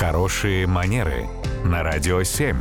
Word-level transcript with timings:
Хорошие 0.00 0.66
манеры 0.66 1.26
на 1.62 1.82
радио 1.82 2.22
7. 2.22 2.56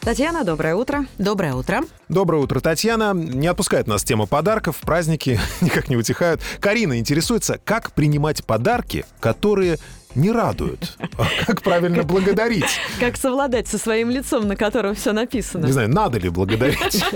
Татьяна, 0.00 0.42
доброе 0.42 0.74
утро. 0.74 1.06
Доброе 1.16 1.54
утро. 1.54 1.82
Доброе 2.08 2.42
утро, 2.42 2.58
Татьяна. 2.58 3.14
Не 3.14 3.46
отпускает 3.46 3.86
нас 3.86 4.02
тема 4.02 4.26
подарков, 4.26 4.78
праздники 4.80 5.38
никак 5.60 5.88
не 5.88 5.96
утихают. 5.96 6.40
Карина 6.58 6.98
интересуется, 6.98 7.60
как 7.64 7.92
принимать 7.92 8.44
подарки, 8.44 9.04
которые 9.20 9.78
не 10.16 10.32
радуют. 10.32 10.98
А 11.16 11.24
Как 11.46 11.62
правильно 11.62 12.02
благодарить? 12.02 12.80
Как 12.98 13.16
совладать 13.16 13.68
со 13.68 13.78
своим 13.78 14.10
лицом, 14.10 14.48
на 14.48 14.56
котором 14.56 14.96
все 14.96 15.12
написано? 15.12 15.66
Не 15.66 15.72
знаю, 15.72 15.88
надо 15.88 16.18
ли 16.18 16.30
благодарить. 16.30 17.04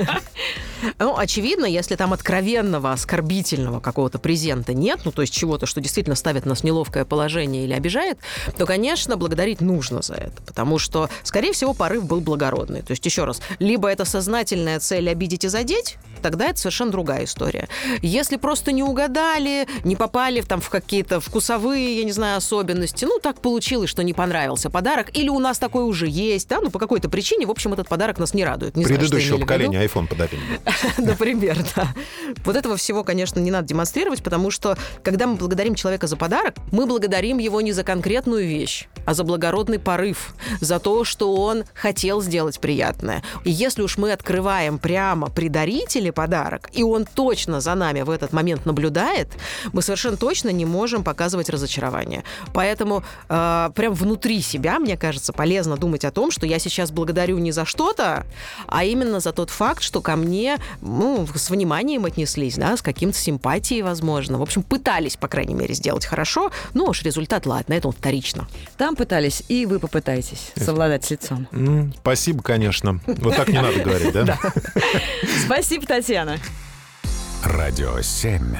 Ну, 0.98 1.16
очевидно, 1.16 1.66
если 1.66 1.96
там 1.96 2.12
откровенного, 2.12 2.92
оскорбительного 2.92 3.80
какого-то 3.80 4.18
презента 4.18 4.74
нет, 4.74 5.00
ну, 5.04 5.12
то 5.12 5.22
есть 5.22 5.34
чего-то, 5.34 5.66
что 5.66 5.80
действительно 5.80 6.16
ставит 6.16 6.46
нас 6.46 6.60
в 6.60 6.64
неловкое 6.64 7.04
положение 7.04 7.64
или 7.64 7.72
обижает, 7.72 8.18
то, 8.56 8.66
конечно, 8.66 9.16
благодарить 9.16 9.60
нужно 9.60 10.02
за 10.02 10.14
это, 10.14 10.42
потому 10.46 10.78
что, 10.78 11.08
скорее 11.22 11.52
всего, 11.52 11.74
порыв 11.74 12.04
был 12.04 12.20
благородный. 12.20 12.82
То 12.82 12.92
есть, 12.92 13.04
еще 13.04 13.24
раз, 13.24 13.40
либо 13.58 13.88
это 13.88 14.04
сознательная 14.04 14.80
цель 14.80 15.08
обидеть 15.08 15.44
и 15.44 15.48
задеть, 15.48 15.96
тогда 16.22 16.48
это 16.50 16.58
совершенно 16.58 16.92
другая 16.92 17.24
история. 17.24 17.68
Если 18.00 18.36
просто 18.36 18.72
не 18.72 18.82
угадали, 18.82 19.66
не 19.84 19.96
попали 19.96 20.40
в, 20.40 20.46
там, 20.46 20.60
в 20.60 20.70
какие-то 20.70 21.20
вкусовые, 21.20 21.98
я 21.98 22.04
не 22.04 22.12
знаю, 22.12 22.38
особенности, 22.38 23.04
ну, 23.04 23.18
так 23.18 23.40
получилось, 23.40 23.90
что 23.90 24.02
не 24.02 24.12
понравился 24.14 24.70
подарок, 24.70 25.16
или 25.16 25.28
у 25.28 25.38
нас 25.38 25.58
такой 25.58 25.84
уже 25.84 26.06
есть, 26.08 26.48
да, 26.48 26.60
ну, 26.60 26.70
по 26.70 26.78
какой-то 26.78 27.08
причине, 27.08 27.46
в 27.46 27.50
общем, 27.50 27.72
этот 27.72 27.88
подарок 27.88 28.18
нас 28.18 28.34
не 28.34 28.44
радует. 28.44 28.76
Не 28.76 28.84
знаю, 28.84 29.00
Предыдущего 29.00 29.36
виду. 29.36 29.46
поколения 29.46 29.84
iPhone 29.84 30.06
подарили. 30.06 30.42
Например, 30.98 31.58
да. 31.76 31.88
Вот 32.44 32.56
этого 32.56 32.76
всего, 32.76 33.04
конечно, 33.04 33.40
не 33.40 33.50
надо 33.50 33.68
демонстрировать, 33.68 34.22
потому 34.22 34.50
что, 34.50 34.76
когда 35.02 35.26
мы 35.26 35.36
благодарим 35.36 35.74
человека 35.74 36.06
за 36.06 36.16
подарок, 36.16 36.54
мы 36.70 36.86
благодарим 36.86 37.38
его 37.38 37.60
не 37.60 37.72
за 37.72 37.84
конкретную 37.84 38.46
вещь, 38.46 38.88
а 39.04 39.14
за 39.14 39.24
благородный 39.24 39.78
порыв, 39.78 40.34
за 40.60 40.78
то, 40.78 41.04
что 41.04 41.34
он 41.34 41.64
хотел 41.74 42.22
сделать 42.22 42.60
приятное. 42.60 43.22
И 43.44 43.50
если 43.50 43.82
уж 43.82 43.96
мы 43.96 44.12
открываем 44.12 44.78
прямо 44.78 45.28
при 45.30 45.48
дарителе 45.48 46.12
подарок, 46.12 46.70
и 46.72 46.82
он 46.82 47.04
точно 47.04 47.60
за 47.60 47.74
нами 47.74 48.02
в 48.02 48.10
этот 48.10 48.32
момент 48.32 48.66
наблюдает, 48.66 49.28
мы 49.72 49.82
совершенно 49.82 50.16
точно 50.16 50.50
не 50.50 50.64
можем 50.64 51.04
показывать 51.04 51.48
разочарование. 51.48 52.24
Поэтому 52.52 53.02
э, 53.28 53.70
прям 53.74 53.94
внутри 53.94 54.40
себя, 54.40 54.78
мне 54.78 54.96
кажется, 54.96 55.32
полезно 55.32 55.76
думать 55.76 56.04
о 56.04 56.10
том, 56.10 56.30
что 56.30 56.46
я 56.46 56.58
сейчас 56.58 56.90
благодарю 56.90 57.38
не 57.38 57.52
за 57.52 57.64
что-то, 57.64 58.26
а 58.66 58.84
именно 58.84 59.20
за 59.20 59.32
тот 59.32 59.50
факт, 59.50 59.82
что 59.82 60.00
ко 60.00 60.16
мне 60.16 60.58
ну, 60.80 61.26
с 61.34 61.50
вниманием 61.50 62.04
отнеслись, 62.04 62.56
да, 62.56 62.76
с 62.76 62.82
каким-то 62.82 63.18
симпатией, 63.18 63.82
возможно. 63.82 64.38
В 64.38 64.42
общем, 64.42 64.62
пытались, 64.62 65.16
по 65.16 65.28
крайней 65.28 65.54
мере, 65.54 65.74
сделать 65.74 66.06
хорошо. 66.06 66.50
Ну 66.74 66.84
уж 66.84 67.02
результат, 67.02 67.46
ладно, 67.46 67.74
это 67.74 67.88
он 67.88 67.94
вторично. 67.94 68.48
Там 68.76 68.91
пытались, 68.96 69.42
и 69.48 69.66
вы 69.66 69.78
попытаетесь 69.78 70.52
совладать 70.56 71.04
с 71.04 71.10
лицом. 71.10 71.48
М, 71.52 71.92
Спасибо, 72.00 72.42
конечно. 72.42 73.00
Вот 73.06 73.36
так 73.36 73.48
не 73.48 73.60
надо 73.60 73.80
говорить, 73.80 74.12
да? 74.12 74.38
Спасибо, 75.44 75.86
Татьяна. 75.86 76.38
Радио 77.44 78.00
7. 78.00 78.56